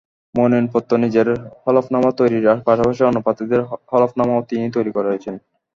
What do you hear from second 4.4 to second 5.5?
তিনি তৈরি করেছেন।